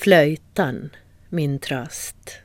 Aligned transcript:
Flöjtan, 0.00 0.90
min 1.28 1.58
trast. 1.58 2.38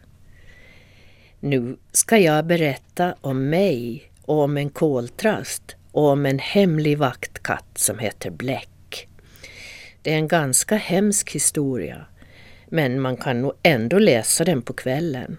Nu 1.40 1.78
ska 1.92 2.18
jag 2.18 2.46
berätta 2.46 3.16
om 3.22 3.50
mig 3.50 4.04
och 4.22 4.40
om 4.40 4.58
en 4.58 4.70
koltrast 4.70 5.76
och 5.92 6.04
om 6.04 6.26
en 6.26 6.40
hemlig 6.40 6.98
vaktkatt 6.98 7.78
som 7.78 8.00
heter 8.00 8.32
Bläck. 8.32 9.08
Det 10.02 10.14
är 10.14 10.18
en 10.18 10.28
ganska 10.28 10.76
hemsk 10.76 11.32
historia, 11.32 12.06
men 12.68 13.02
man 13.02 13.18
kan 13.18 13.42
nog 13.42 13.54
ändå 13.64 14.00
läsa 14.00 14.44
den 14.44 14.62
på 14.62 14.74
kvällen. 14.74 15.38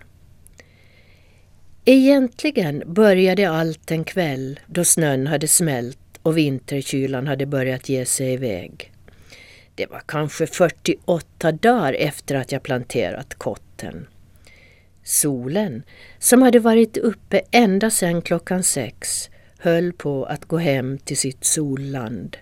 Egentligen 1.84 2.82
började 2.86 3.50
allt 3.50 3.90
en 3.90 4.04
kväll 4.04 4.60
då 4.66 4.84
snön 4.84 5.26
hade 5.26 5.48
smält 5.48 6.18
och 6.22 6.38
vinterkylan 6.38 7.26
hade 7.26 7.46
börjat 7.46 7.88
ge 7.88 8.04
sig 8.04 8.32
iväg. 8.32 8.93
Det 9.74 9.86
var 9.86 10.02
kanske 10.06 10.46
48 10.46 11.52
dagar 11.52 11.92
efter 11.92 12.34
att 12.34 12.52
jag 12.52 12.62
planterat 12.62 13.34
kotten. 13.34 14.06
Solen, 15.02 15.82
som 16.18 16.42
hade 16.42 16.58
varit 16.58 16.96
uppe 16.96 17.40
ända 17.50 17.90
sedan 17.90 18.22
klockan 18.22 18.62
sex, 18.62 19.30
höll 19.58 19.92
på 19.92 20.24
att 20.24 20.44
gå 20.44 20.58
hem 20.58 20.98
till 20.98 21.16
sitt 21.16 21.44
solland. 21.44 22.36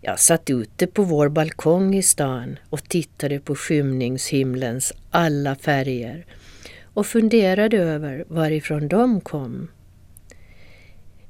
Jag 0.00 0.20
satt 0.20 0.50
ute 0.50 0.86
på 0.86 1.02
vår 1.02 1.28
balkong 1.28 1.94
i 1.94 2.02
stan 2.02 2.58
och 2.70 2.88
tittade 2.88 3.40
på 3.40 3.54
skymningshimlens 3.54 4.92
alla 5.10 5.56
färger 5.56 6.26
och 6.94 7.06
funderade 7.06 7.76
över 7.76 8.24
varifrån 8.28 8.88
de 8.88 9.20
kom. 9.20 9.70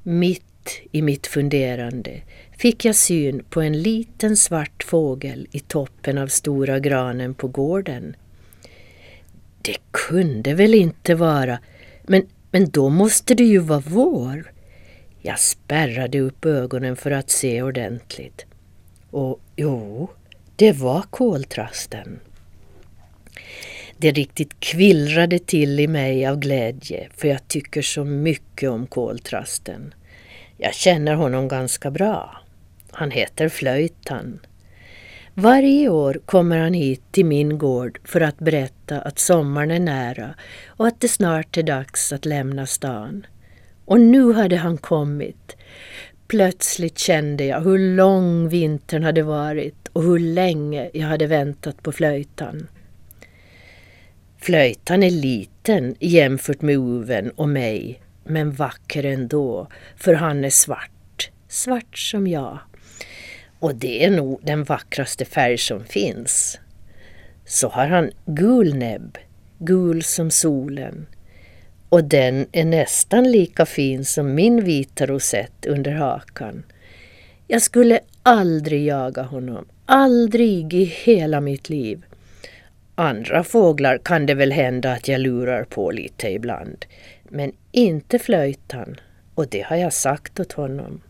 Mitt 0.03 0.43
i 0.91 1.01
mitt 1.01 1.27
funderande 1.27 2.21
fick 2.61 2.85
jag 2.85 2.95
syn 2.95 3.43
på 3.49 3.61
en 3.61 3.81
liten 3.81 4.37
svart 4.37 4.83
fågel 4.83 5.47
i 5.51 5.59
toppen 5.59 6.17
av 6.17 6.27
stora 6.27 6.79
granen 6.79 7.33
på 7.33 7.47
gården. 7.47 8.15
Det 9.61 9.77
kunde 9.91 10.53
väl 10.53 10.73
inte 10.73 11.15
vara, 11.15 11.59
men, 12.03 12.27
men 12.51 12.69
då 12.69 12.89
måste 12.89 13.33
det 13.33 13.43
ju 13.43 13.57
vara 13.57 13.83
vår. 13.87 14.51
Jag 15.21 15.39
spärrade 15.39 16.19
upp 16.19 16.45
ögonen 16.45 16.95
för 16.95 17.11
att 17.11 17.29
se 17.29 17.61
ordentligt. 17.61 18.45
Och 19.11 19.39
jo, 19.55 20.09
det 20.55 20.71
var 20.71 21.01
koltrasten. 21.01 22.19
Det 23.97 24.11
riktigt 24.11 24.59
kvillrade 24.59 25.39
till 25.39 25.79
i 25.79 25.87
mig 25.87 26.25
av 26.27 26.39
glädje 26.39 27.07
för 27.17 27.27
jag 27.27 27.47
tycker 27.47 27.81
så 27.81 28.03
mycket 28.03 28.69
om 28.69 28.87
koltrasten. 28.87 29.93
Jag 30.57 30.73
känner 30.73 31.13
honom 31.13 31.47
ganska 31.47 31.91
bra. 31.91 32.40
Han 32.91 33.11
heter 33.11 33.49
Flöjtan. 33.49 34.39
Varje 35.33 35.89
år 35.89 36.21
kommer 36.25 36.57
han 36.57 36.73
hit 36.73 37.01
till 37.11 37.25
min 37.25 37.57
gård 37.57 37.99
för 38.03 38.21
att 38.21 38.39
berätta 38.39 39.01
att 39.01 39.19
sommaren 39.19 39.71
är 39.71 39.79
nära 39.79 40.35
och 40.67 40.87
att 40.87 41.01
det 41.01 41.07
snart 41.07 41.57
är 41.57 41.63
dags 41.63 42.13
att 42.13 42.25
lämna 42.25 42.65
stan. 42.65 43.25
Och 43.85 44.01
nu 44.01 44.33
hade 44.33 44.57
han 44.57 44.77
kommit. 44.77 45.55
Plötsligt 46.27 46.99
kände 46.99 47.45
jag 47.45 47.61
hur 47.61 47.95
lång 47.95 48.49
vintern 48.49 49.03
hade 49.03 49.23
varit 49.23 49.87
och 49.93 50.03
hur 50.03 50.19
länge 50.19 50.89
jag 50.93 51.07
hade 51.07 51.27
väntat 51.27 51.83
på 51.83 51.91
flöjtan. 51.91 52.67
Flöjtan 54.37 55.03
är 55.03 55.11
liten 55.11 55.95
jämfört 55.99 56.61
med 56.61 56.75
Uven 56.75 57.31
och 57.31 57.49
mig, 57.49 58.01
men 58.23 58.51
vacker 58.51 59.05
ändå, 59.05 59.67
för 59.97 60.13
han 60.13 60.45
är 60.45 60.49
svart. 60.49 61.31
Svart 61.47 61.97
som 61.97 62.27
jag. 62.27 62.59
Och 63.61 63.75
det 63.75 64.05
är 64.05 64.09
nog 64.09 64.39
den 64.43 64.63
vackraste 64.63 65.25
färg 65.25 65.57
som 65.57 65.85
finns. 65.85 66.59
Så 67.45 67.67
har 67.67 67.87
han 67.87 68.11
gul 68.25 68.75
näbb, 68.75 69.17
gul 69.59 70.03
som 70.03 70.31
solen. 70.31 71.07
Och 71.89 72.03
den 72.03 72.47
är 72.51 72.65
nästan 72.65 73.31
lika 73.31 73.65
fin 73.65 74.05
som 74.05 74.35
min 74.35 74.63
vita 74.63 75.05
rosett 75.05 75.65
under 75.65 75.91
hakan. 75.91 76.63
Jag 77.47 77.61
skulle 77.61 77.99
aldrig 78.23 78.85
jaga 78.85 79.21
honom, 79.21 79.65
aldrig 79.85 80.73
i 80.73 80.83
hela 80.83 81.41
mitt 81.41 81.69
liv. 81.69 82.05
Andra 82.95 83.43
fåglar 83.43 83.97
kan 83.97 84.25
det 84.25 84.33
väl 84.33 84.51
hända 84.51 84.91
att 84.91 85.07
jag 85.07 85.21
lurar 85.21 85.63
på 85.63 85.91
lite 85.91 86.29
ibland. 86.29 86.85
Men 87.23 87.51
inte 87.71 88.19
flöjtan, 88.19 88.95
och 89.35 89.47
det 89.47 89.61
har 89.61 89.75
jag 89.75 89.93
sagt 89.93 90.39
åt 90.39 90.51
honom. 90.51 91.01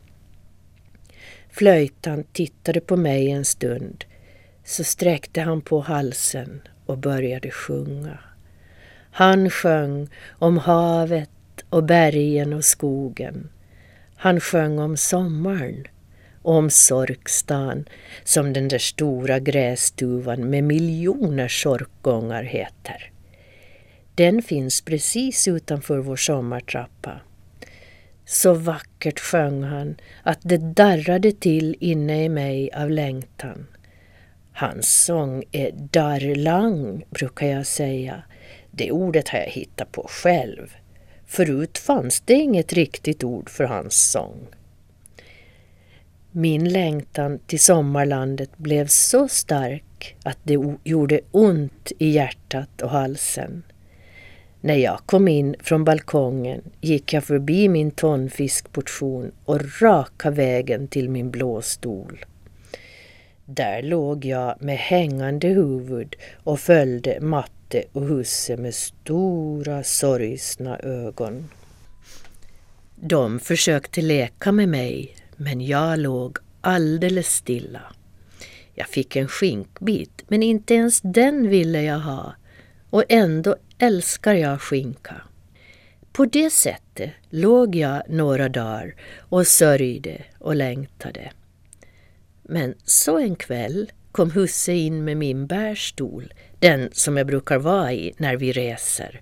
Flöjtan 1.51 2.23
tittade 2.33 2.81
på 2.81 2.97
mig 2.97 3.31
en 3.31 3.45
stund, 3.45 4.05
så 4.63 4.83
sträckte 4.83 5.41
han 5.41 5.61
på 5.61 5.79
halsen 5.79 6.61
och 6.85 6.97
började 6.97 7.51
sjunga. 7.51 8.19
Han 9.11 9.49
sjöng 9.49 10.07
om 10.29 10.57
havet 10.57 11.29
och 11.69 11.83
bergen 11.83 12.53
och 12.53 12.65
skogen. 12.65 13.49
Han 14.15 14.39
sjöng 14.39 14.79
om 14.79 14.97
sommaren 14.97 15.83
och 16.41 16.53
om 16.53 16.69
Sorkstan 16.69 17.85
som 18.23 18.53
den 18.53 18.67
där 18.67 18.77
stora 18.77 19.39
grästuvan 19.39 20.49
med 20.49 20.63
miljoner 20.63 21.47
sorkgångar 21.47 22.43
heter. 22.43 23.11
Den 24.15 24.41
finns 24.41 24.81
precis 24.81 25.47
utanför 25.47 25.97
vår 25.97 26.15
sommartrappa. 26.15 27.21
Så 28.25 28.53
vackert 28.53 29.19
sjöng 29.19 29.63
han 29.63 29.95
att 30.23 30.39
det 30.41 30.57
darrade 30.57 31.31
till 31.31 31.75
inne 31.79 32.23
i 32.23 32.29
mig 32.29 32.71
av 32.73 32.89
längtan. 32.89 33.67
Hans 34.53 35.03
sång 35.05 35.43
är 35.51 35.71
darrlang, 35.71 37.03
brukar 37.09 37.47
jag 37.47 37.65
säga. 37.65 38.23
Det 38.71 38.91
ordet 38.91 39.29
har 39.29 39.39
jag 39.39 39.47
hittat 39.47 39.91
på 39.91 40.07
själv. 40.09 40.75
Förut 41.25 41.77
fanns 41.77 42.21
det 42.21 42.33
inget 42.33 42.73
riktigt 42.73 43.23
ord 43.23 43.49
för 43.49 43.63
hans 43.63 44.11
sång. 44.11 44.47
Min 46.31 46.69
längtan 46.69 47.39
till 47.39 47.59
sommarlandet 47.59 48.57
blev 48.57 48.87
så 48.89 49.27
stark 49.27 50.15
att 50.23 50.37
det 50.43 50.57
gjorde 50.83 51.21
ont 51.31 51.91
i 51.99 52.09
hjärtat 52.09 52.81
och 52.81 52.89
halsen. 52.89 53.63
När 54.63 54.75
jag 54.75 54.99
kom 55.05 55.27
in 55.27 55.55
från 55.59 55.83
balkongen 55.83 56.61
gick 56.81 57.13
jag 57.13 57.23
förbi 57.23 57.69
min 57.69 57.91
tonfiskportion 57.91 59.31
och 59.45 59.81
raka 59.81 60.31
vägen 60.31 60.87
till 60.87 61.09
min 61.09 61.31
blå 61.31 61.61
stol. 61.61 62.25
Där 63.45 63.81
låg 63.81 64.25
jag 64.25 64.61
med 64.61 64.77
hängande 64.77 65.47
huvud 65.47 66.15
och 66.43 66.59
följde 66.59 67.19
Matte 67.21 67.83
och 67.91 68.05
husse 68.05 68.57
med 68.57 68.75
stora 68.75 69.83
sorgsna 69.83 70.79
ögon. 70.79 71.49
De 72.95 73.39
försökte 73.39 74.01
leka 74.01 74.51
med 74.51 74.69
mig 74.69 75.15
men 75.37 75.61
jag 75.61 75.99
låg 75.99 76.37
alldeles 76.61 77.27
stilla. 77.27 77.81
Jag 78.73 78.87
fick 78.87 79.15
en 79.15 79.27
skinkbit, 79.27 80.23
men 80.27 80.43
inte 80.43 80.73
ens 80.73 81.01
den 81.01 81.49
ville 81.49 81.81
jag 81.81 81.99
ha. 81.99 82.33
Och 82.91 83.03
ändå 83.09 83.55
älskar 83.77 84.33
jag 84.33 84.61
skinka. 84.61 85.21
På 86.11 86.25
det 86.25 86.49
sättet 86.49 87.11
låg 87.29 87.75
jag 87.75 88.03
några 88.09 88.49
dagar 88.49 88.95
och 89.19 89.47
sörjde 89.47 90.23
och 90.39 90.55
längtade. 90.55 91.31
Men 92.43 92.75
så 92.83 93.17
en 93.17 93.35
kväll 93.35 93.91
kom 94.11 94.31
husse 94.31 94.73
in 94.73 95.03
med 95.03 95.17
min 95.17 95.47
bärstol, 95.47 96.33
den 96.59 96.89
som 96.91 97.17
jag 97.17 97.27
brukar 97.27 97.57
vara 97.57 97.93
i 97.93 98.13
när 98.17 98.37
vi 98.37 98.51
reser. 98.51 99.21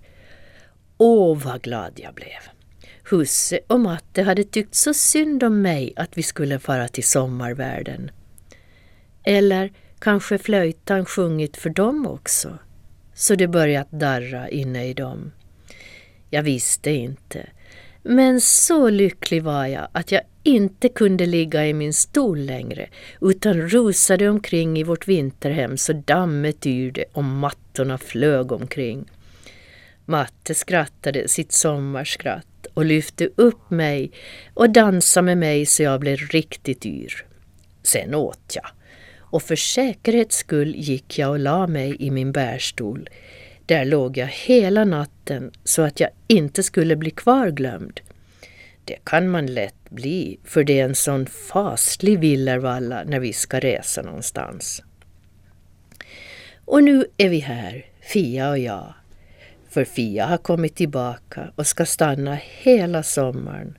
Åh, 0.98 1.38
vad 1.38 1.62
glad 1.62 1.92
jag 1.96 2.14
blev! 2.14 2.42
Husse 3.10 3.60
och 3.68 3.80
Matte 3.80 4.24
hade 4.24 4.44
tyckt 4.44 4.76
så 4.76 4.94
synd 4.94 5.44
om 5.44 5.62
mig 5.62 5.94
att 5.96 6.18
vi 6.18 6.24
skulle 6.24 6.60
fara 6.60 6.88
till 6.88 7.08
sommarvärlden. 7.08 8.12
Eller 9.24 9.72
kanske 10.00 10.38
flöjtan 10.38 11.06
sjungit 11.06 11.58
för 11.58 11.70
dem 11.70 12.08
också, 12.08 12.58
så 13.20 13.36
det 13.36 13.48
börjat 13.48 13.92
darra 13.92 14.50
inne 14.50 14.86
i 14.86 14.94
dem. 14.94 15.32
Jag 16.30 16.44
visste 16.44 16.92
inte, 16.92 17.48
men 18.04 18.42
så 18.42 18.90
lycklig 18.90 19.44
var 19.44 19.66
jag 19.66 19.88
att 19.92 20.12
jag 20.12 20.22
inte 20.44 20.90
kunde 20.90 21.26
ligga 21.26 21.68
i 21.68 21.74
min 21.74 21.94
stol 21.94 22.40
längre 22.40 22.90
utan 23.22 23.54
rusade 23.54 24.30
omkring 24.30 24.78
i 24.78 24.84
vårt 24.84 25.08
vinterhem 25.08 25.78
så 25.78 25.94
dammet 25.94 26.66
yrde 26.66 27.06
och 27.14 27.24
mattorna 27.24 27.98
flög 27.98 28.52
omkring. 28.52 29.12
Matte 30.06 30.56
skrattade 30.56 31.28
sitt 31.28 31.52
sommarskratt 31.52 32.68
och 32.74 32.86
lyfte 32.86 33.30
upp 33.36 33.70
mig 33.70 34.12
och 34.54 34.70
dansade 34.70 35.26
med 35.26 35.38
mig 35.38 35.66
så 35.66 35.84
jag 35.84 36.00
blev 36.00 36.18
riktigt 36.18 36.86
yr. 36.86 37.26
Sen 37.84 38.16
åt 38.16 38.56
jag 38.56 38.70
och 39.30 39.44
för 39.44 39.56
säkerhets 39.56 40.36
skull 40.36 40.76
gick 40.76 41.20
jag 41.20 41.30
och 41.30 41.40
la 41.40 41.68
mig 41.68 41.96
i 42.00 42.12
min 42.12 42.32
bärstol. 42.32 43.10
Där 43.66 43.86
låg 43.86 44.18
jag 44.18 44.28
hela 44.28 44.86
natten 44.86 45.52
så 45.64 45.82
att 45.82 46.00
jag 46.00 46.10
inte 46.28 46.64
skulle 46.64 46.96
bli 46.96 47.12
kvarglömd. 47.12 48.00
Det 48.86 48.98
kan 49.04 49.30
man 49.30 49.46
lätt 49.46 49.90
bli, 49.90 50.40
för 50.44 50.64
det 50.64 50.80
är 50.80 50.86
en 50.86 50.96
sån 50.96 51.26
faslig 51.26 52.20
villervalla 52.20 53.04
när 53.04 53.20
vi 53.20 53.34
ska 53.34 53.60
resa 53.60 54.02
någonstans. 54.02 54.84
Och 56.66 56.84
nu 56.84 57.06
är 57.18 57.30
vi 57.30 57.40
här, 57.40 57.86
Fia 58.02 58.50
och 58.50 58.60
jag. 58.60 58.94
För 59.70 59.86
Fia 59.86 60.26
har 60.26 60.38
kommit 60.38 60.76
tillbaka 60.76 61.52
och 61.56 61.68
ska 61.68 61.86
stanna 61.86 62.36
hela 62.36 63.04
sommaren. 63.04 63.78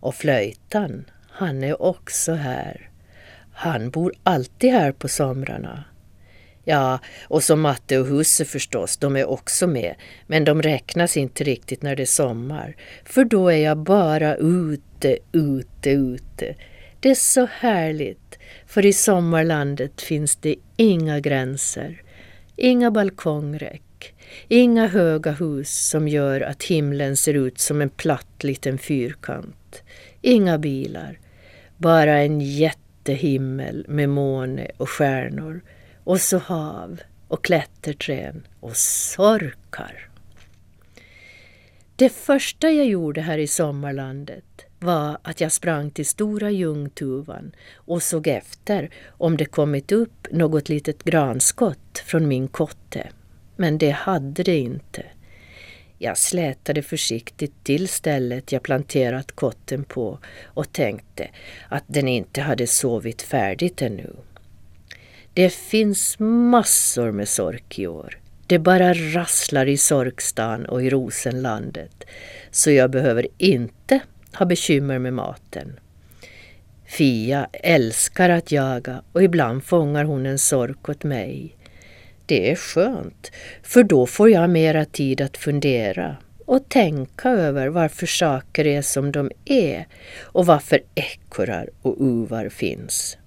Och 0.00 0.14
flöjtan, 0.14 1.04
han 1.30 1.64
är 1.64 1.82
också 1.82 2.32
här. 2.32 2.90
Han 3.58 3.90
bor 3.90 4.12
alltid 4.22 4.72
här 4.72 4.92
på 4.92 5.08
somrarna. 5.08 5.84
Ja, 6.64 6.98
och 7.28 7.42
så 7.42 7.56
matte 7.56 7.98
och 7.98 8.06
husse 8.06 8.44
förstås, 8.44 8.96
de 8.96 9.16
är 9.16 9.24
också 9.24 9.66
med. 9.66 9.94
Men 10.26 10.44
de 10.44 10.62
räknas 10.62 11.16
inte 11.16 11.44
riktigt 11.44 11.82
när 11.82 11.96
det 11.96 12.02
är 12.02 12.06
sommar. 12.06 12.76
För 13.04 13.24
då 13.24 13.48
är 13.48 13.56
jag 13.56 13.78
bara 13.78 14.36
ute, 14.36 15.18
ute, 15.32 15.90
ute. 15.90 16.54
Det 17.00 17.10
är 17.10 17.14
så 17.14 17.48
härligt. 17.52 18.38
För 18.66 18.86
i 18.86 18.92
sommarlandet 18.92 20.02
finns 20.02 20.36
det 20.36 20.56
inga 20.76 21.20
gränser. 21.20 22.02
Inga 22.56 22.90
balkongräck. 22.90 24.14
Inga 24.48 24.86
höga 24.86 25.32
hus 25.32 25.88
som 25.88 26.08
gör 26.08 26.40
att 26.40 26.62
himlen 26.62 27.16
ser 27.16 27.34
ut 27.34 27.58
som 27.58 27.80
en 27.80 27.90
platt 27.90 28.44
liten 28.44 28.78
fyrkant. 28.78 29.82
Inga 30.22 30.58
bilar. 30.58 31.18
Bara 31.76 32.18
en 32.18 32.40
jättehimmel 33.08 33.84
med 33.88 34.08
måne 34.08 34.70
och 34.76 34.90
stjärnor 34.90 35.60
och 36.04 36.20
så 36.20 36.38
hav 36.38 37.00
och 37.28 37.44
klätterträd 37.44 38.40
och 38.60 38.76
sorkar. 38.76 40.08
Det 41.96 42.08
första 42.08 42.70
jag 42.70 42.86
gjorde 42.86 43.20
här 43.20 43.38
i 43.38 43.46
sommarlandet 43.46 44.44
var 44.78 45.18
att 45.22 45.40
jag 45.40 45.52
sprang 45.52 45.90
till 45.90 46.06
Stora 46.06 46.50
Ljungtuvan 46.50 47.52
och 47.74 48.02
såg 48.02 48.26
efter 48.26 48.90
om 49.08 49.36
det 49.36 49.44
kommit 49.44 49.92
upp 49.92 50.26
något 50.30 50.68
litet 50.68 51.04
granskott 51.04 52.02
från 52.06 52.28
min 52.28 52.48
kotte. 52.48 53.08
Men 53.56 53.78
det 53.78 53.90
hade 53.90 54.42
det 54.42 54.58
inte. 54.58 55.02
Jag 55.98 56.18
slätade 56.18 56.82
försiktigt 56.82 57.64
till 57.64 57.88
stället 57.88 58.52
jag 58.52 58.62
planterat 58.62 59.32
kotten 59.32 59.84
på 59.84 60.18
och 60.44 60.72
tänkte 60.72 61.28
att 61.68 61.84
den 61.86 62.08
inte 62.08 62.40
hade 62.40 62.66
sovit 62.66 63.22
färdigt 63.22 63.82
ännu. 63.82 64.16
Det 65.34 65.50
finns 65.50 66.16
massor 66.18 67.10
med 67.10 67.28
sork 67.28 67.78
i 67.78 67.86
år. 67.86 68.18
Det 68.46 68.58
bara 68.58 68.94
rasslar 68.94 69.66
i 69.66 69.76
Sorkstan 69.76 70.66
och 70.66 70.82
i 70.82 70.90
Rosenlandet. 70.90 72.04
Så 72.50 72.70
jag 72.70 72.90
behöver 72.90 73.26
inte 73.38 74.00
ha 74.32 74.46
bekymmer 74.46 74.98
med 74.98 75.12
maten. 75.12 75.80
Fia 76.86 77.48
älskar 77.52 78.30
att 78.30 78.52
jaga 78.52 79.02
och 79.12 79.22
ibland 79.22 79.64
fångar 79.64 80.04
hon 80.04 80.26
en 80.26 80.38
sork 80.38 80.88
åt 80.88 81.04
mig. 81.04 81.55
Det 82.26 82.50
är 82.50 82.56
skönt, 82.56 83.32
för 83.62 83.82
då 83.82 84.06
får 84.06 84.30
jag 84.30 84.50
mera 84.50 84.84
tid 84.84 85.20
att 85.20 85.36
fundera 85.36 86.16
och 86.46 86.68
tänka 86.68 87.28
över 87.28 87.68
varför 87.68 88.06
saker 88.06 88.66
är 88.66 88.82
som 88.82 89.12
de 89.12 89.30
är 89.44 89.86
och 90.20 90.46
varför 90.46 90.80
ekorrar 90.94 91.68
och 91.82 91.96
uvar 92.00 92.48
finns 92.48 93.18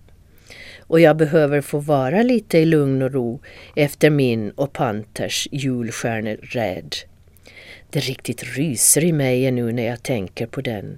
och 0.90 1.00
jag 1.00 1.18
behöver 1.18 1.62
få 1.62 1.80
vara 1.80 2.24
lite 2.24 2.58
i 2.58 2.66
lugn 2.66 3.02
och 3.02 3.14
ro 3.14 3.40
efter 3.76 4.10
min 4.10 4.52
och 4.52 4.74
Panters 4.74 5.48
julstjärneräd. 5.52 6.96
Det 7.90 8.00
riktigt 8.00 8.44
ryser 8.44 9.04
i 9.04 9.12
mig 9.12 9.52
nu 9.52 9.72
när 9.72 9.86
jag 9.86 10.04
tänker 10.04 10.48
på 10.48 10.62
den. 10.62 10.98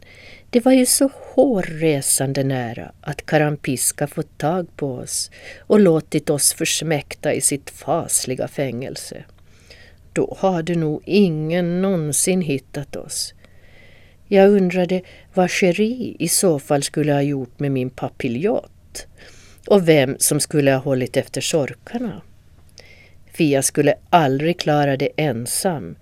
Det 0.52 0.66
var 0.66 0.72
ju 0.72 0.86
så 0.86 1.10
hårresande 1.14 2.44
nära 2.44 2.92
att 3.02 3.26
Karampiska 3.26 4.08
fått 4.08 4.38
tag 4.38 4.68
på 4.76 4.94
oss 4.94 5.32
och 5.60 5.80
låtit 5.80 6.30
oss 6.30 6.54
försmäkta 6.54 7.34
i 7.34 7.42
sitt 7.42 7.70
fasliga 7.70 8.48
fängelse. 8.48 9.24
Då 10.14 10.38
hade 10.40 10.76
nog 10.76 11.02
ingen 11.06 11.82
någonsin 11.82 12.42
hittat 12.42 12.96
oss. 12.96 13.34
Jag 14.28 14.50
undrade 14.50 15.02
vad 15.34 15.52
Cherie 15.52 16.16
i 16.20 16.28
så 16.28 16.60
fall 16.60 16.84
skulle 16.84 17.14
ha 17.14 17.22
gjort 17.22 17.60
med 17.60 17.72
min 17.72 17.90
papiljott 17.90 19.08
och 19.68 19.90
vem 19.90 20.16
som 20.20 20.40
skulle 20.40 20.72
ha 20.72 20.80
hållit 20.80 21.18
efter 21.18 21.42
sorkarna. 21.42 22.22
Fia 23.34 23.62
skulle 23.62 23.96
aldrig 24.10 24.60
klara 24.60 24.98
det 24.98 25.10
ensam. 25.18 25.96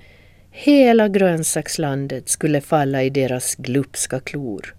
Hela 0.51 1.07
grönsakslandet 1.07 2.29
skulle 2.29 2.61
falla 2.61 3.03
i 3.03 3.09
deras 3.09 3.55
glupska 3.55 4.19
klor. 4.19 4.75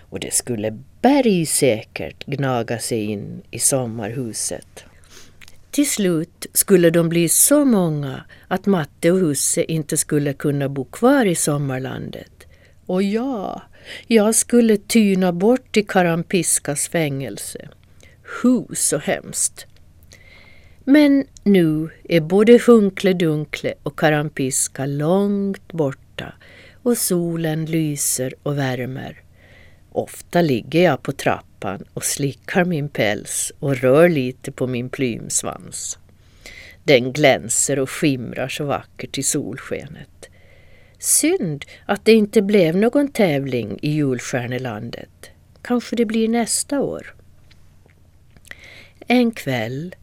Och 0.00 0.20
det 0.20 0.34
skulle 0.34 0.78
bergsäkert 1.02 2.26
gnaga 2.26 2.78
sig 2.78 3.04
in 3.04 3.42
i 3.50 3.58
sommarhuset. 3.58 4.84
Till 5.70 5.90
slut 5.90 6.46
skulle 6.52 6.90
de 6.90 7.08
bli 7.08 7.28
så 7.28 7.64
många 7.64 8.24
att 8.48 8.66
Matte 8.66 9.10
och 9.10 9.18
husse 9.18 9.72
inte 9.72 9.96
skulle 9.96 10.32
kunna 10.32 10.68
bo 10.68 10.84
kvar 10.84 11.26
i 11.26 11.34
sommarlandet. 11.34 12.46
Och 12.86 13.02
ja, 13.02 13.62
jag 14.06 14.34
skulle 14.34 14.76
tyna 14.76 15.32
bort 15.32 15.76
i 15.76 15.82
Karampiskas 15.82 16.88
fängelse. 16.88 17.68
Hu 18.42 18.64
så 18.74 18.98
hemskt. 18.98 19.66
Men 20.84 21.26
nu 21.42 21.90
är 22.04 22.20
både 22.20 22.58
Hunkle 22.66 23.12
Dunkle 23.12 23.74
och 23.82 23.98
Karampiska 23.98 24.86
långt 24.86 25.72
borta 25.72 26.32
och 26.82 26.98
solen 26.98 27.66
lyser 27.66 28.34
och 28.42 28.58
värmer. 28.58 29.20
Ofta 29.92 30.42
ligger 30.42 30.84
jag 30.84 31.02
på 31.02 31.12
trappan 31.12 31.84
och 31.94 32.04
slickar 32.04 32.64
min 32.64 32.88
päls 32.88 33.52
och 33.58 33.76
rör 33.76 34.08
lite 34.08 34.52
på 34.52 34.66
min 34.66 34.88
plymsvans. 34.88 35.98
Den 36.84 37.12
glänser 37.12 37.78
och 37.78 37.90
skimrar 37.90 38.48
så 38.48 38.64
vackert 38.64 39.18
i 39.18 39.22
solskenet. 39.22 40.28
Synd 40.98 41.64
att 41.86 42.04
det 42.04 42.12
inte 42.12 42.42
blev 42.42 42.76
någon 42.76 43.08
tävling 43.08 43.78
i 43.82 43.90
julstjärnelandet. 43.90 45.30
Kanske 45.62 45.96
det 45.96 46.04
blir 46.04 46.28
nästa 46.28 46.80
år. 46.80 47.14
En 49.06 49.30
kväll, 49.30 49.94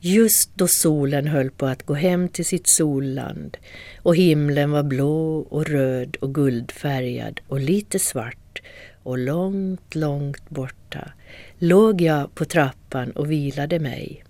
just 0.00 0.50
då 0.54 0.68
solen 0.68 1.26
höll 1.26 1.50
på 1.50 1.66
att 1.66 1.82
gå 1.82 1.94
hem 1.94 2.28
till 2.28 2.44
sitt 2.44 2.68
solland 2.68 3.56
och 4.02 4.16
himlen 4.16 4.70
var 4.70 4.82
blå 4.82 5.38
och 5.38 5.66
röd 5.66 6.16
och 6.16 6.34
guldfärgad 6.34 7.40
och 7.48 7.60
lite 7.60 7.98
svart 7.98 8.62
och 9.02 9.18
långt, 9.18 9.94
långt 9.94 10.50
borta 10.50 11.12
låg 11.58 12.00
jag 12.00 12.34
på 12.34 12.44
trappan 12.44 13.10
och 13.10 13.30
vilade 13.30 13.78
mig. 13.78 14.24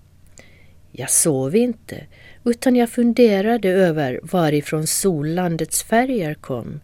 Jag 0.92 1.10
sov 1.10 1.56
inte, 1.56 2.06
utan 2.44 2.76
jag 2.76 2.90
funderade 2.90 3.68
över 3.68 4.20
varifrån 4.22 4.86
sollandets 4.86 5.82
färger 5.82 6.34
kom, 6.34 6.80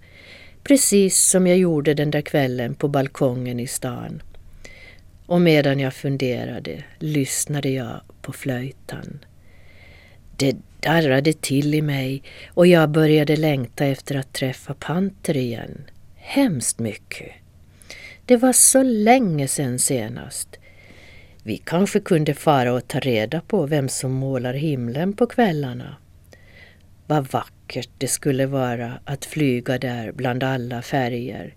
precis 0.62 1.30
som 1.30 1.46
jag 1.46 1.58
gjorde 1.58 1.94
den 1.94 2.10
där 2.10 2.20
kvällen 2.20 2.74
på 2.74 2.88
balkongen 2.88 3.60
i 3.60 3.66
stan 3.66 4.22
och 5.26 5.40
medan 5.40 5.80
jag 5.80 5.94
funderade 5.94 6.84
lyssnade 6.98 7.68
jag 7.68 8.00
på 8.24 8.32
flöjtan. 8.32 9.24
Det 10.36 10.56
darrade 10.80 11.32
till 11.32 11.74
i 11.74 11.82
mig 11.82 12.22
och 12.48 12.66
jag 12.66 12.90
började 12.90 13.36
längta 13.36 13.86
efter 13.86 14.14
att 14.14 14.32
träffa 14.32 14.74
Panter 14.74 15.36
igen. 15.36 15.84
Hemskt 16.16 16.78
mycket. 16.78 17.32
Det 18.26 18.36
var 18.36 18.52
så 18.52 18.82
länge 18.82 19.48
sedan 19.48 19.78
senast. 19.78 20.48
Vi 21.42 21.56
kanske 21.56 22.00
kunde 22.00 22.34
fara 22.34 22.72
och 22.72 22.88
ta 22.88 23.00
reda 23.00 23.40
på 23.40 23.66
vem 23.66 23.88
som 23.88 24.12
målar 24.12 24.54
himlen 24.54 25.12
på 25.12 25.26
kvällarna. 25.26 25.96
Vad 27.06 27.26
vackert 27.30 27.90
det 27.98 28.08
skulle 28.08 28.46
vara 28.46 28.92
att 29.04 29.24
flyga 29.24 29.78
där 29.78 30.12
bland 30.12 30.42
alla 30.42 30.82
färger. 30.82 31.54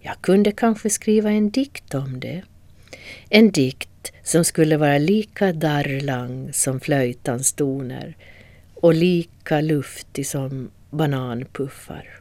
Jag 0.00 0.20
kunde 0.20 0.52
kanske 0.52 0.90
skriva 0.90 1.30
en 1.30 1.50
dikt 1.50 1.94
om 1.94 2.20
det. 2.20 2.42
En 3.28 3.50
dikt 3.50 3.88
som 4.22 4.44
skulle 4.44 4.76
vara 4.76 4.98
lika 4.98 5.52
darrlang 5.52 6.52
som 6.52 6.80
flöjtans 6.80 7.52
toner 7.52 8.16
och 8.74 8.94
lika 8.94 9.60
luftig 9.60 10.26
som 10.26 10.70
bananpuffar. 10.90 12.20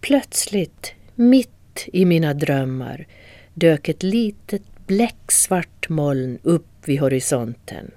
Plötsligt, 0.00 0.92
mitt 1.14 1.84
i 1.86 2.04
mina 2.04 2.34
drömmar, 2.34 3.06
dök 3.54 3.88
ett 3.88 4.02
litet 4.02 4.62
bläcksvart 4.86 5.88
moln 5.88 6.38
upp 6.42 6.88
vid 6.88 7.00
horisonten. 7.00 7.90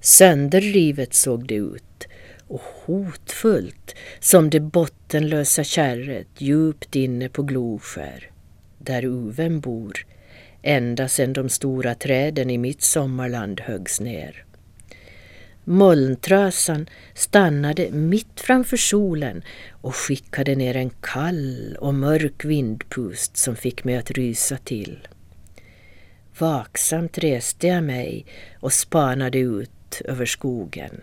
Sönderrivet 0.00 1.14
såg 1.14 1.46
det 1.46 1.54
ut 1.54 2.06
och 2.48 2.62
hotfullt 2.84 3.94
som 4.20 4.50
det 4.50 4.60
bottenlösa 4.60 5.64
kärret 5.64 6.28
djupt 6.38 6.96
inne 6.96 7.28
på 7.28 7.42
Gloskär, 7.42 8.30
där 8.78 9.04
Uven 9.04 9.60
bor 9.60 10.06
ända 10.66 11.08
sedan 11.08 11.32
de 11.32 11.48
stora 11.48 11.94
träden 11.94 12.50
i 12.50 12.58
mitt 12.58 12.82
sommarland 12.82 13.60
höggs 13.60 14.00
ner. 14.00 14.44
Molntrösan 15.64 16.88
stannade 17.14 17.90
mitt 17.90 18.40
framför 18.40 18.76
solen 18.76 19.42
och 19.70 19.94
skickade 19.94 20.54
ner 20.54 20.76
en 20.76 20.90
kall 20.90 21.76
och 21.80 21.94
mörk 21.94 22.44
vindpust 22.44 23.36
som 23.36 23.56
fick 23.56 23.84
mig 23.84 23.96
att 23.96 24.10
rysa 24.10 24.56
till. 24.56 25.08
Vaksamt 26.38 27.18
reste 27.18 27.66
jag 27.66 27.84
mig 27.84 28.26
och 28.60 28.72
spanade 28.72 29.38
ut 29.38 29.70
ut 29.96 30.00
över 30.04 30.26
skogen. 30.26 31.00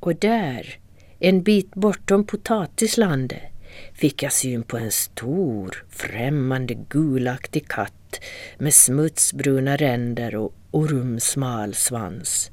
Och 0.00 0.16
där, 0.16 0.78
en 1.18 1.42
bit 1.42 1.74
bortom 1.74 2.26
potatislandet, 2.26 3.51
fick 3.94 4.22
jag 4.22 4.32
syn 4.32 4.62
på 4.62 4.76
en 4.76 4.92
stor, 4.92 5.84
främmande 5.90 6.74
gulaktig 6.74 7.68
katt 7.68 8.20
med 8.58 8.74
smutsbruna 8.74 9.76
ränder 9.76 10.34
och 10.36 10.54
ormsmal 10.70 11.74
svans. 11.74 12.50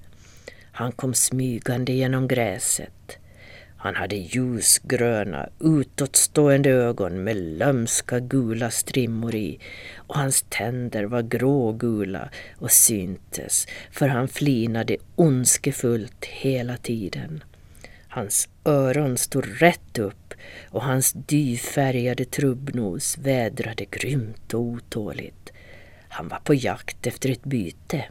Han 0.72 0.92
kom 0.92 1.14
smygande 1.14 1.94
genom 1.94 2.28
gräset. 2.28 3.18
Han 3.82 3.96
hade 3.96 4.16
ljusgröna, 4.16 5.50
utåtstående 5.60 6.70
ögon 6.70 7.24
med 7.24 7.38
lömska 7.38 8.20
gula 8.20 8.72
strimmor 8.72 9.36
i 9.36 9.60
och 9.96 10.16
hans 10.16 10.46
tänder 10.50 11.04
var 11.04 11.22
grågula 11.22 12.30
och 12.58 12.72
syntes 12.72 13.68
för 13.92 14.08
han 14.08 14.28
flinade 14.28 14.98
ondskefullt 15.16 16.26
hela 16.26 16.78
tiden. 16.78 17.44
Hans 18.08 18.50
öron 18.66 19.18
stod 19.18 19.62
rätt 19.62 20.00
upp 20.00 20.19
och 20.70 20.84
hans 20.84 21.14
dyfärgade 21.14 22.26
trubbnos 22.26 23.18
vädrade 23.18 23.86
grymt 23.86 24.54
och 24.54 24.62
otåligt. 24.62 25.52
Han 26.10 26.28
var 26.28 26.40
på 26.40 26.54
jakt 26.54 27.08
efter 27.08 27.30
ett 27.30 27.44
byte. 27.44 28.06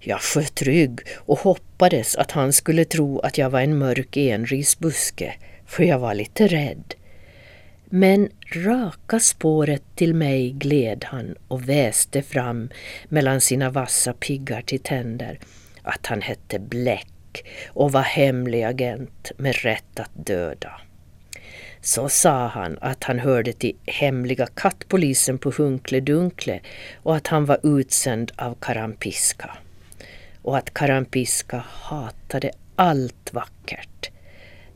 Jag 0.00 0.20
sköt 0.20 0.62
rygg 0.62 1.00
och 1.16 1.38
hoppades 1.38 2.16
att 2.16 2.30
han 2.30 2.52
skulle 2.52 2.84
tro 2.84 3.18
att 3.18 3.38
jag 3.38 3.50
var 3.50 3.60
en 3.60 3.78
mörk 3.78 4.16
enrisbuske, 4.16 5.34
för 5.66 5.84
jag 5.84 5.98
var 5.98 6.14
lite 6.14 6.46
rädd. 6.46 6.94
Men 7.84 8.28
raka 8.52 9.20
spåret 9.20 9.82
till 9.94 10.14
mig 10.14 10.50
gled 10.50 11.04
han 11.04 11.34
och 11.48 11.68
väste 11.68 12.22
fram 12.22 12.68
mellan 13.08 13.40
sina 13.40 13.70
vassa 13.70 14.12
piggar 14.12 14.62
till 14.62 14.80
tänder 14.80 15.38
att 15.82 16.06
han 16.06 16.22
hette 16.22 16.58
Bläck 16.58 17.08
och 17.68 17.92
var 17.92 18.02
hemlig 18.02 18.62
agent 18.62 19.32
med 19.36 19.56
rätt 19.56 20.00
att 20.00 20.10
döda. 20.14 20.80
Så 21.80 22.08
sa 22.08 22.46
han 22.46 22.78
att 22.80 23.04
han 23.04 23.18
hörde 23.18 23.52
till 23.52 23.76
hemliga 23.86 24.46
kattpolisen 24.46 25.38
på 25.38 25.50
Hunkle 25.50 26.00
Dunkle 26.00 26.60
och 27.02 27.16
att 27.16 27.26
han 27.26 27.44
var 27.44 27.58
utsänd 27.62 28.32
av 28.36 28.56
Karampiska 28.60 29.50
och 30.42 30.58
att 30.58 30.74
Karampiska 30.74 31.64
hatade 31.68 32.50
allt 32.76 33.32
vackert. 33.32 34.10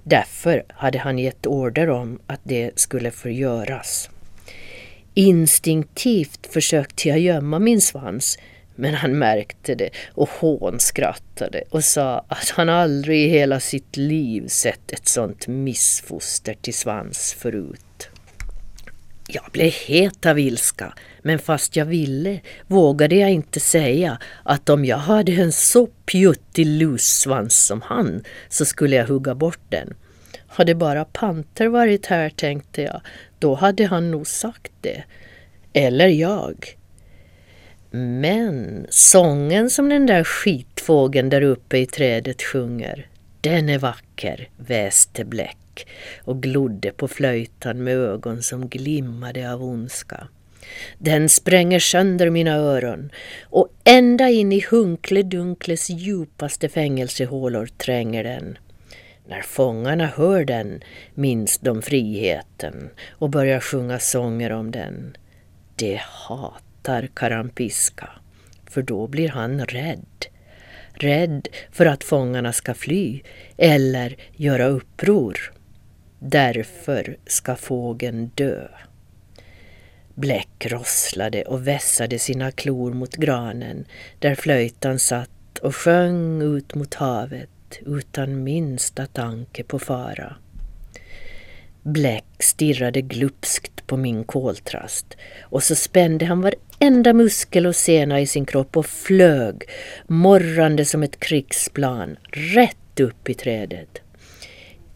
Därför 0.03 0.65
hade 0.69 0.99
han 0.99 1.19
gett 1.19 1.47
order 1.47 1.91
om 1.91 2.19
att 2.27 2.41
det 2.43 2.71
skulle 2.81 3.11
förgöras. 3.11 4.11
Instinktivt 5.15 6.47
försökte 6.47 7.09
jag 7.09 7.19
gömma 7.19 7.59
min 7.59 7.81
svans 7.81 8.39
men 8.75 8.95
han 8.95 9.19
märkte 9.19 9.75
det 9.75 9.91
och 10.15 10.29
hånskrattade 10.29 11.63
och 11.71 11.85
sa 11.85 12.25
att 12.29 12.49
han 12.51 12.69
aldrig 12.69 13.25
i 13.25 13.29
hela 13.29 13.61
sitt 13.61 13.97
liv 13.97 14.49
sett 14.49 14.93
ett 14.93 15.09
sånt 15.09 15.47
missfoster 15.47 16.55
till 16.61 16.75
svans 16.75 17.37
förut. 17.39 18.09
Jag 19.29 19.45
blev 19.53 19.73
het 19.73 20.27
av 20.27 20.39
ilska, 20.39 20.95
men 21.23 21.39
fast 21.39 21.77
jag 21.77 21.85
ville 21.85 22.41
vågade 22.67 23.15
jag 23.15 23.31
inte 23.31 23.61
säga 23.61 24.19
att 24.43 24.69
om 24.69 24.85
jag 24.85 24.97
hade 24.97 25.33
en 25.33 25.53
så 25.53 25.87
pjuttig 25.87 26.67
lussvans 26.67 27.67
som 27.67 27.83
han 27.83 28.25
så 28.49 28.65
skulle 28.65 28.97
jag 28.97 29.07
hugga 29.07 29.35
bort 29.35 29.61
den. 29.69 29.95
Hade 30.47 30.75
bara 30.75 31.05
Panter 31.05 31.69
varit 31.69 32.07
här, 32.07 32.31
tänkte 32.31 32.83
jag, 32.83 33.01
då 33.39 33.55
hade 33.55 33.87
han 33.87 34.11
nog 34.11 34.27
sagt 34.27 34.73
det. 34.81 35.05
Eller 35.73 36.09
jag. 36.09 36.77
Men 37.95 38.87
sången 38.91 39.71
som 39.71 39.89
den 39.89 40.07
där 40.07 40.25
skitfågeln 40.25 41.29
där 41.29 41.43
uppe 41.43 41.79
i 41.79 41.87
trädet 41.87 42.43
sjunger, 42.43 43.07
den 43.41 43.69
är 43.69 43.79
vacker, 43.79 44.49
väste 44.57 45.25
Bläck 45.25 45.87
och 46.25 46.43
glodde 46.43 46.93
på 46.93 47.09
flöjtan 47.09 47.85
med 47.85 47.97
ögon 47.97 48.43
som 48.43 48.69
glimmade 48.69 49.53
av 49.53 49.65
ondska. 49.65 50.29
Den 50.99 51.29
spränger 51.29 51.79
sönder 51.79 52.31
mina 52.31 52.55
öron 52.55 53.11
och 53.43 53.69
ända 53.85 54.29
in 54.29 54.53
i 54.53 54.61
Hunkle-Dunkles 54.61 55.91
djupaste 55.91 56.69
fängelsehålor 56.69 57.67
tränger 57.67 58.25
den. 58.25 58.59
När 59.29 59.43
fångarna 59.43 60.07
hör 60.07 60.45
den 60.45 60.83
minns 61.15 61.59
de 61.59 61.83
friheten 61.83 62.91
och 63.11 63.31
börjar 63.31 63.61
sjunga 63.61 63.99
sånger 63.99 64.53
om 64.53 64.71
den. 64.71 65.17
Det 65.77 66.01
hat 66.03 66.65
hatar 66.83 67.09
Karampiska, 67.15 68.11
för 68.67 68.83
då 68.83 69.07
blir 69.07 69.29
han 69.29 69.65
rädd. 69.67 70.27
Rädd 70.95 71.49
för 71.71 71.87
att 71.87 72.05
fångarna 72.05 72.53
ska 72.53 72.75
fly 72.75 73.21
eller 73.57 74.17
göra 74.37 74.67
uppror. 74.67 75.53
Därför 76.19 77.17
ska 77.27 77.57
fågeln 77.57 78.31
dö. 78.35 78.69
Bläck 80.15 80.67
rosslade 80.71 81.43
och 81.43 81.67
vässade 81.67 82.19
sina 82.19 82.51
klor 82.51 82.93
mot 82.93 83.17
granen 83.17 83.85
där 84.19 84.35
flöjtan 84.35 84.99
satt 84.99 85.59
och 85.63 85.77
sjöng 85.77 86.43
ut 86.43 86.75
mot 86.75 86.95
havet 86.95 87.49
utan 87.87 88.45
minsta 88.45 89.07
tanke 89.07 89.65
på 89.65 89.79
fara. 89.79 90.37
Bläck 91.83 92.25
stirrade 92.39 93.01
glupskt 93.01 93.87
på 93.87 93.97
min 93.97 94.25
koltrast 94.25 95.17
och 95.43 95.63
så 95.63 95.75
spände 95.75 96.25
han 96.27 96.41
varenda 96.83 97.13
muskel 97.13 97.67
och 97.67 97.77
sena 97.77 98.21
i 98.21 98.27
sin 98.27 98.47
kropp 98.47 98.77
och 98.77 98.87
flög, 98.87 99.63
morrande 100.07 100.85
som 100.85 101.03
ett 101.03 101.21
krigsplan, 101.21 102.17
rätt 102.33 103.01
upp 103.01 103.29
i 103.29 103.35
trädet. 103.35 103.99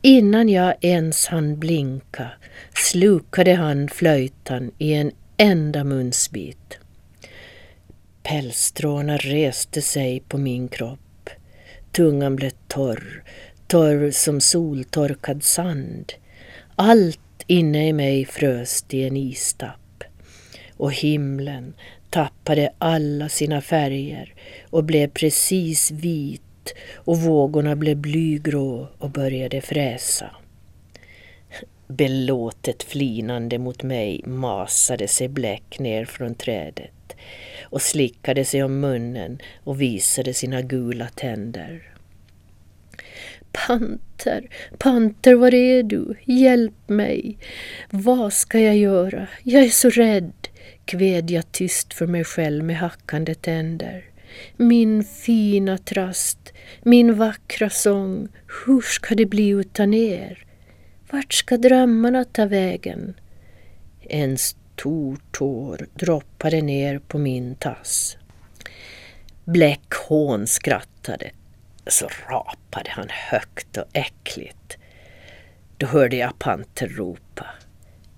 Innan 0.03 0.49
jag 0.49 0.75
ens 0.81 1.27
hann 1.27 1.59
blinka 1.59 2.31
slukade 2.75 3.55
han 3.55 3.89
flöjtan 3.89 4.71
i 4.79 4.95
en 4.95 5.11
enda 5.37 5.85
munsbit. 5.85 6.79
Pälsstråna 8.23 9.17
reste 9.17 9.83
sig 9.83 10.23
på 10.29 10.39
min 10.39 10.69
kropp. 10.69 11.31
Tungan 11.93 12.37
blev 12.37 12.53
torr, 12.69 13.23
torr 13.67 14.11
som 14.11 14.41
soltorkad 14.41 15.43
sand. 15.43 16.13
Allt 16.77 17.45
inne 17.47 17.89
i 17.89 17.93
mig 17.93 18.25
frös 18.25 18.85
i 18.91 19.05
en 19.05 19.17
istapp. 19.17 19.86
Och 20.77 20.93
himlen 20.93 21.75
tappade 22.11 22.73
alla 22.79 23.29
sina 23.29 23.61
färger 23.61 24.35
och 24.71 24.85
blev 24.85 25.09
precis 25.09 25.91
vit 25.91 26.43
och 26.95 27.19
vågorna 27.19 27.77
blev 27.77 27.97
blygrå 27.97 28.89
och 28.99 29.11
började 29.11 29.61
fräsa. 29.61 30.31
Belåtet 31.89 32.83
flinande 32.83 33.59
mot 33.59 33.83
mig 33.83 34.23
masade 34.27 35.09
sig 35.09 35.29
Bläck 35.29 35.79
ner 35.79 36.05
från 36.05 36.35
trädet 36.35 37.17
och 37.63 37.83
slickade 37.83 38.45
sig 38.45 38.63
om 38.63 38.81
munnen 38.81 39.39
och 39.65 39.81
visade 39.81 40.35
sina 40.35 40.63
gula 40.63 41.09
tänder. 41.09 41.93
Panter, 43.53 44.49
panter, 44.79 45.35
var 45.35 45.55
är 45.55 45.83
du? 45.83 46.15
Hjälp 46.25 46.89
mig! 46.89 47.39
Vad 47.91 48.33
ska 48.33 48.61
jag 48.61 48.77
göra? 48.77 49.27
Jag 49.43 49.63
är 49.63 49.69
så 49.69 49.91
rädd, 49.91 50.46
kved 50.87 51.31
jag 51.31 51.53
tyst 51.53 51.95
för 51.95 52.07
mig 52.07 52.25
själv 52.25 52.65
med 52.65 52.77
hackande 52.77 53.35
tänder. 53.35 54.05
Min 54.57 55.05
fina 55.05 55.79
trast, 55.79 56.53
min 56.83 57.15
vackra 57.15 57.71
sång, 57.71 58.29
hur 58.67 58.81
ska 58.81 59.15
det 59.15 59.27
bli 59.27 59.49
utan 59.49 59.95
er? 59.95 60.47
Vart 61.11 61.35
ska 61.35 61.57
drömmarna 61.57 62.25
ta 62.25 62.47
vägen? 62.47 63.15
En 64.01 64.39
stor 64.39 65.19
tår 65.33 65.87
droppade 65.95 66.63
ner 66.63 66.99
på 66.99 67.19
min 67.19 67.55
tass. 67.55 68.17
Bläck 69.45 69.95
hånskrattade. 70.09 71.31
Så 71.87 72.09
rapade 72.29 72.91
han 72.91 73.09
högt 73.11 73.77
och 73.77 73.87
äckligt. 73.93 74.77
Då 75.77 75.87
hörde 75.87 76.17
jag 76.17 76.39
Panter 76.39 76.89
ropa. 76.89 77.47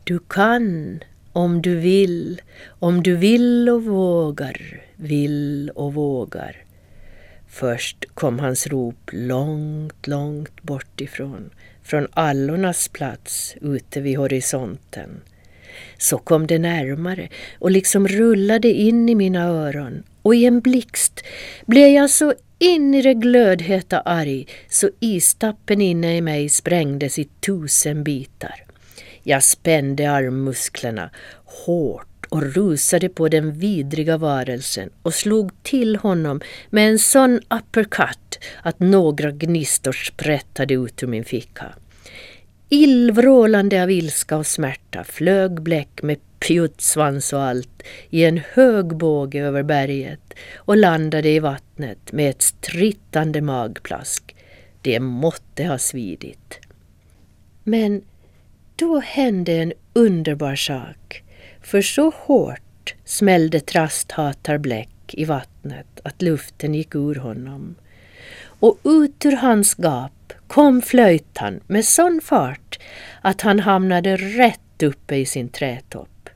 Du 0.04 0.18
kan, 0.18 1.00
om 1.32 1.62
du 1.62 1.74
vill, 1.74 2.42
om 2.68 3.02
du 3.02 3.16
vill 3.16 3.68
och 3.68 3.84
vågar, 3.84 4.82
vill 4.96 5.70
och 5.74 5.94
vågar. 5.94 6.56
Först 7.48 8.04
kom 8.14 8.38
hans 8.38 8.66
rop 8.66 9.10
långt, 9.12 10.06
långt 10.06 10.62
bort 10.62 11.00
ifrån, 11.00 11.50
från 11.82 12.06
allornas 12.10 12.88
plats 12.88 13.54
ute 13.60 14.00
vid 14.00 14.18
horisonten. 14.18 15.20
Så 15.98 16.18
kom 16.18 16.46
det 16.46 16.58
närmare 16.58 17.28
och 17.58 17.70
liksom 17.70 18.08
rullade 18.08 18.68
in 18.68 19.08
i 19.08 19.14
mina 19.14 19.44
öron 19.44 20.02
och 20.22 20.34
i 20.34 20.44
en 20.44 20.60
blixt 20.60 21.24
blev 21.66 21.88
jag 21.88 22.10
så 22.10 22.34
in 22.58 22.94
i 22.94 23.02
det 23.02 23.14
glödheta 23.14 24.00
arg 24.00 24.46
så 24.68 24.90
istappen 25.00 25.80
inne 25.80 26.16
i 26.16 26.20
mig 26.20 26.48
sprängdes 26.48 27.18
i 27.18 27.24
tusen 27.24 28.04
bitar. 28.04 28.67
Jag 29.22 29.42
spände 29.42 30.10
armmusklerna 30.10 31.10
hårt 31.44 32.26
och 32.28 32.42
rusade 32.42 33.08
på 33.08 33.28
den 33.28 33.52
vidriga 33.52 34.16
varelsen 34.16 34.90
och 35.02 35.14
slog 35.14 35.62
till 35.62 35.96
honom 35.96 36.40
med 36.70 36.88
en 36.88 36.98
sån 36.98 37.40
uppercut 37.50 38.38
att 38.62 38.80
några 38.80 39.30
gnistor 39.30 39.92
sprättade 39.92 40.74
ut 40.74 41.02
ur 41.02 41.06
min 41.06 41.24
ficka. 41.24 41.66
Illvrålande 42.68 43.82
av 43.82 43.90
ilska 43.90 44.36
och 44.36 44.46
smärta 44.46 45.04
flög 45.04 45.62
Bläck 45.62 46.02
med 46.02 46.18
pjuttsvans 46.38 47.32
och 47.32 47.42
allt 47.42 47.82
i 48.10 48.24
en 48.24 48.40
hög 48.52 48.96
båge 48.96 49.40
över 49.40 49.62
berget 49.62 50.34
och 50.56 50.76
landade 50.76 51.28
i 51.28 51.38
vattnet 51.38 52.12
med 52.12 52.30
ett 52.30 52.42
strittande 52.42 53.40
magplask. 53.40 54.36
Det 54.82 55.00
måtte 55.00 55.64
ha 55.64 55.78
svidit. 55.78 56.58
Men 57.64 58.02
då 58.78 59.00
hände 59.00 59.52
en 59.52 59.72
underbar 59.92 60.56
sak, 60.56 61.22
för 61.62 61.82
så 61.82 62.12
hårt 62.16 62.94
smällde 63.04 63.60
Trasthatar 63.60 64.58
Bläck 64.58 65.14
i 65.14 65.24
vattnet 65.24 66.00
att 66.04 66.22
luften 66.22 66.74
gick 66.74 66.94
ur 66.94 67.14
honom. 67.14 67.74
Och 68.60 68.78
ut 68.84 69.26
ur 69.26 69.36
hans 69.36 69.74
gap 69.74 70.32
kom 70.46 70.82
flöjtan 70.82 71.60
med 71.66 71.84
sån 71.84 72.20
fart 72.24 72.78
att 73.22 73.40
han 73.40 73.60
hamnade 73.60 74.16
rätt 74.16 74.82
uppe 74.82 75.16
i 75.16 75.26
sin 75.26 75.48
trätopp. 75.48 76.30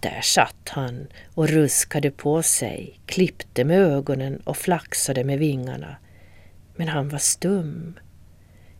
Där 0.00 0.20
satt 0.20 0.68
han 0.68 1.06
och 1.34 1.48
ruskade 1.48 2.10
på 2.10 2.42
sig, 2.42 3.00
klippte 3.06 3.64
med 3.64 3.78
ögonen 3.78 4.36
och 4.44 4.56
flaxade 4.56 5.24
med 5.24 5.38
vingarna. 5.38 5.96
Men 6.76 6.88
han 6.88 7.08
var 7.08 7.18
stum. 7.18 7.94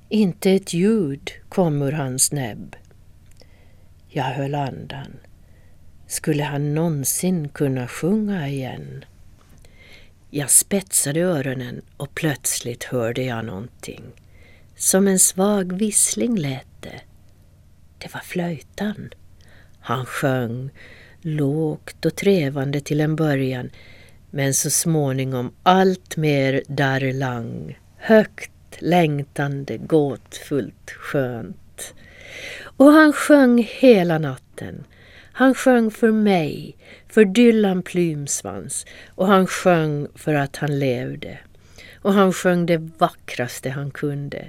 Inte 0.09 0.51
ett 0.51 0.73
ljud 0.73 1.31
kom 1.49 1.83
ur 1.83 1.93
hans 1.93 2.33
näbb. 2.33 2.77
Jag 4.09 4.25
höll 4.25 4.55
andan. 4.55 5.17
Skulle 6.07 6.43
han 6.43 6.75
någonsin 6.75 7.49
kunna 7.49 7.89
sjunga 7.89 8.49
igen? 8.49 9.05
Jag 10.31 10.51
spetsade 10.51 11.21
öronen 11.21 11.83
och 11.97 12.15
plötsligt 12.15 12.85
hörde 12.85 13.23
jag 13.23 13.45
någonting. 13.45 14.05
Som 14.77 15.09
en 15.09 15.19
svag 15.19 15.73
vissling 15.73 16.37
lät 16.37 16.83
det. 16.83 17.01
Det 17.99 18.15
var 18.15 18.21
flöjtan. 18.21 19.11
Han 19.81 20.07
sjöng, 20.07 20.71
lågt 21.21 22.05
och 22.05 22.17
trevande 22.17 22.81
till 22.81 23.01
en 23.01 23.17
början, 23.17 23.71
men 24.31 24.55
så 24.55 24.71
småningom 24.71 25.55
allt 25.63 26.17
mer 26.17 26.63
darrlang, 26.69 27.79
högt, 27.97 28.51
längtande, 28.83 29.77
gåtfullt, 29.77 30.91
skönt. 30.91 31.95
Och 32.77 32.93
han 32.93 33.13
sjöng 33.13 33.69
hela 33.71 34.19
natten. 34.19 34.85
Han 35.33 35.55
sjöng 35.55 35.91
för 35.91 36.11
mig, 36.11 36.77
för 37.09 37.25
Dylan 37.25 37.83
Plymsvans 37.83 38.87
och 39.09 39.27
han 39.27 39.47
sjöng 39.47 40.09
för 40.15 40.35
att 40.35 40.57
han 40.57 40.79
levde. 40.79 41.39
Och 41.95 42.13
han 42.13 42.33
sjöng 42.33 42.67
det 42.67 42.91
vackraste 42.99 43.71
han 43.71 43.91
kunde. 43.91 44.47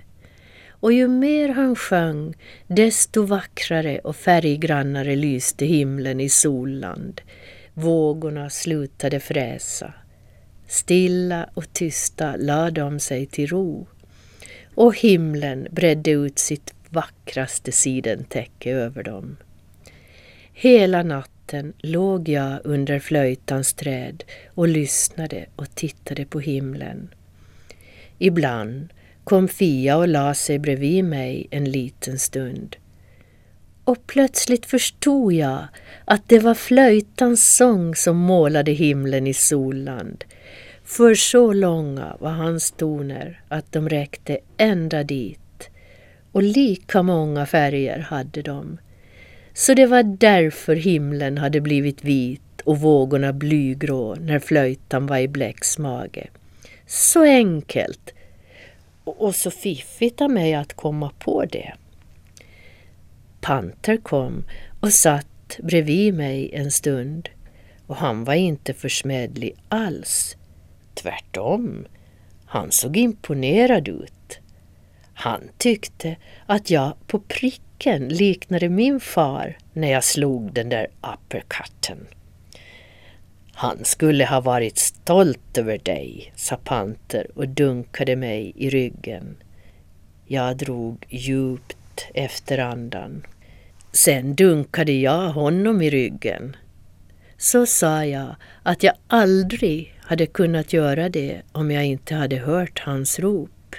Och 0.70 0.94
ju 0.94 1.08
mer 1.08 1.50
han 1.50 1.76
sjöng, 1.76 2.34
desto 2.68 3.22
vackrare 3.22 4.00
och 4.00 4.16
färggrannare 4.16 5.16
lyste 5.16 5.66
himlen 5.66 6.20
i 6.20 6.30
solland. 6.30 7.22
Vågorna 7.74 8.50
slutade 8.50 9.20
fräsa. 9.20 9.94
Stilla 10.68 11.50
och 11.54 11.74
tysta 11.74 12.36
lade 12.36 12.82
de 12.82 13.00
sig 13.00 13.26
till 13.26 13.48
ro. 13.48 13.88
Och 14.76 14.96
himlen 14.96 15.68
bredde 15.72 16.12
ut 16.12 16.40
sitt 16.40 16.74
vackraste 16.90 17.72
sidentäcke 17.72 18.72
över 18.72 19.04
dem. 19.04 19.38
Hela 20.54 21.04
natten 21.04 21.74
låg 21.78 22.30
jag 22.30 22.60
under 22.64 23.00
flöjtans 23.00 23.74
träd 23.74 24.24
och 24.54 24.68
lyssnade 24.68 25.46
och 25.56 25.76
tittade 25.76 26.26
på 26.26 26.40
himlen. 26.40 27.10
Ibland 28.18 28.90
kom 29.24 29.48
Fia 29.48 29.98
och 29.98 30.08
la 30.08 30.34
sig 30.34 30.60
bredvid 30.60 31.06
mig 31.06 31.48
en 31.52 31.66
liten 31.72 32.20
stund. 32.20 32.76
Och 33.84 34.08
plötsligt 34.08 34.66
förstod 34.66 35.34
jag 35.34 35.68
att 36.06 36.30
det 36.30 36.40
var 36.40 36.56
flöjtans 36.56 37.56
sång 37.56 37.96
som 37.96 38.18
målade 38.18 38.72
himlen 38.72 39.28
i 39.28 39.34
solland. 39.34 40.24
För 40.86 41.16
så 41.16 41.54
långa 41.54 42.18
var 42.20 42.32
hans 42.32 42.72
toner 42.72 43.42
att 43.48 43.72
de 43.72 43.90
räckte 43.90 44.38
ända 44.58 45.04
dit 45.04 45.70
och 46.32 46.44
lika 46.44 47.04
många 47.04 47.46
färger 47.46 48.00
hade 48.00 48.42
de. 48.42 48.78
Så 49.54 49.74
det 49.74 49.86
var 49.86 50.04
därför 50.04 50.76
himlen 50.76 51.38
hade 51.38 51.62
blivit 51.62 52.04
vit 52.04 52.62
och 52.64 52.80
vågorna 52.80 53.34
blygrå 53.34 54.16
när 54.16 54.40
flöjtan 54.40 55.08
var 55.08 55.18
i 55.18 55.28
Bläcks 55.28 55.78
mage. 55.78 56.28
Så 56.86 57.24
enkelt! 57.24 58.14
Och 59.04 59.36
så 59.36 59.52
fiffigt 59.52 60.22
av 60.22 60.30
mig 60.30 60.54
att 60.54 60.74
komma 60.74 61.12
på 61.20 61.46
det. 61.46 61.74
Panter 63.42 63.98
kom 63.98 64.44
och 64.80 64.94
satt 64.94 65.60
bredvid 65.64 66.14
mig 66.14 66.52
en 66.54 66.72
stund 66.72 67.30
och 67.88 67.96
han 67.96 68.24
var 68.24 68.34
inte 68.34 68.74
försmädlig 68.74 69.56
alls. 69.70 70.38
Tvärtom, 70.96 71.86
han 72.46 72.72
såg 72.72 72.98
imponerad 72.98 73.88
ut. 73.88 74.40
Han 75.14 75.42
tyckte 75.58 76.16
att 76.46 76.70
jag 76.70 76.94
på 77.08 77.20
pricken 77.20 78.08
liknade 78.08 78.70
min 78.70 79.00
far 79.00 79.58
när 79.74 79.92
jag 79.92 80.04
slog 80.04 80.54
den 80.54 80.70
där 80.70 80.88
uppercutten. 81.02 82.08
Han 83.54 83.86
skulle 83.86 84.26
ha 84.26 84.42
varit 84.42 84.78
stolt 84.78 85.58
över 85.58 85.78
dig, 85.78 86.34
sa 86.36 86.58
Panter 86.58 87.28
och 87.36 87.48
dunkade 87.48 88.16
mig 88.16 88.54
i 88.56 88.70
ryggen. 88.70 89.38
Jag 90.28 90.58
drog 90.58 91.06
djupt 91.10 92.08
efter 92.14 92.58
andan. 92.58 93.26
Sen 94.06 94.36
dunkade 94.36 94.92
jag 94.92 95.30
honom 95.30 95.82
i 95.82 95.90
ryggen. 95.90 96.56
Så 97.38 97.66
sa 97.66 98.06
jag 98.06 98.36
att 98.64 98.84
jag 98.84 98.94
aldrig 99.08 99.95
hade 100.06 100.26
kunnat 100.26 100.74
göra 100.74 101.10
det 101.10 101.42
om 101.52 101.72
jag 101.72 101.86
inte 101.86 102.16
hade 102.16 102.38
hört 102.38 102.80
hans 102.80 103.20
rop. 103.20 103.76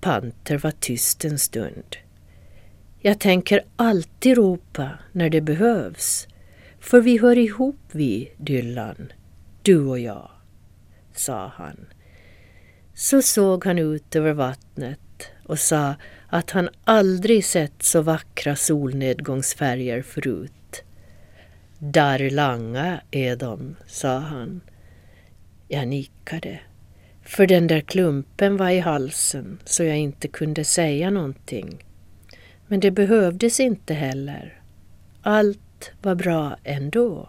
Panter 0.00 0.58
var 0.58 0.70
tyst 0.70 1.24
en 1.24 1.38
stund. 1.38 1.96
Jag 3.00 3.20
tänker 3.20 3.64
alltid 3.76 4.36
ropa 4.36 4.90
när 5.12 5.30
det 5.30 5.40
behövs, 5.40 6.28
för 6.80 7.00
vi 7.00 7.18
hör 7.18 7.38
ihop 7.38 7.80
vi, 7.92 8.32
Dylan, 8.36 9.12
du 9.62 9.84
och 9.86 9.98
jag, 9.98 10.30
sa 11.14 11.52
han. 11.56 11.86
Så 12.94 13.22
såg 13.22 13.64
han 13.64 13.78
ut 13.78 14.16
över 14.16 14.32
vattnet 14.32 15.00
och 15.44 15.58
sa 15.58 15.94
att 16.28 16.50
han 16.50 16.68
aldrig 16.84 17.44
sett 17.44 17.82
så 17.82 18.02
vackra 18.02 18.56
solnedgångsfärger 18.56 20.02
förut. 20.02 20.52
Darlanga 21.84 23.00
är 23.10 23.36
de, 23.36 23.76
sa 23.86 24.18
han. 24.18 24.60
Jag 25.68 25.88
nickade. 25.88 26.60
För 27.22 27.46
den 27.46 27.66
där 27.66 27.80
klumpen 27.80 28.56
var 28.56 28.70
i 28.70 28.78
halsen 28.78 29.58
så 29.64 29.84
jag 29.84 29.98
inte 29.98 30.28
kunde 30.28 30.64
säga 30.64 31.10
någonting. 31.10 31.84
Men 32.66 32.80
det 32.80 32.90
behövdes 32.90 33.60
inte 33.60 33.94
heller. 33.94 34.60
Allt 35.22 35.92
var 36.02 36.14
bra 36.14 36.56
ändå. 36.64 37.28